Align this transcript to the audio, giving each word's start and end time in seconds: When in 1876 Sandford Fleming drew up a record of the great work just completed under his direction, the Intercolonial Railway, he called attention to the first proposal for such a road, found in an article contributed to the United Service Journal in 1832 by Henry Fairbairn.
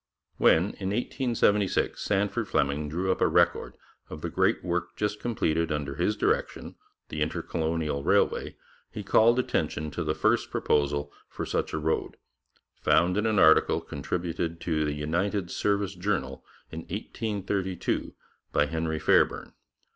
When 0.37 0.69
in 0.79 0.89
1876 0.89 2.01
Sandford 2.03 2.47
Fleming 2.47 2.89
drew 2.89 3.11
up 3.11 3.21
a 3.21 3.27
record 3.27 3.75
of 4.09 4.21
the 4.21 4.31
great 4.31 4.63
work 4.65 4.95
just 4.95 5.19
completed 5.19 5.71
under 5.71 5.93
his 5.93 6.15
direction, 6.17 6.73
the 7.09 7.21
Intercolonial 7.21 8.03
Railway, 8.03 8.55
he 8.89 9.03
called 9.03 9.37
attention 9.37 9.91
to 9.91 10.03
the 10.03 10.15
first 10.15 10.49
proposal 10.49 11.13
for 11.29 11.45
such 11.45 11.71
a 11.71 11.77
road, 11.77 12.17
found 12.81 13.15
in 13.15 13.27
an 13.27 13.37
article 13.37 13.79
contributed 13.79 14.59
to 14.61 14.85
the 14.85 14.93
United 14.93 15.51
Service 15.51 15.93
Journal 15.93 16.43
in 16.71 16.79
1832 16.79 18.15
by 18.51 18.65
Henry 18.65 18.97
Fairbairn. 18.97 19.53